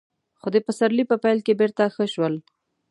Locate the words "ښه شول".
1.95-2.35